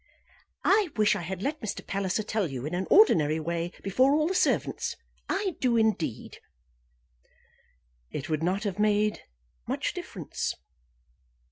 [0.65, 1.85] "I wish I had let Mr.
[1.85, 4.95] Palliser tell you, in an ordinary way, before all the servants.
[5.29, 6.39] I do indeed."
[8.09, 9.21] "It would not have made
[9.67, 10.55] much difference."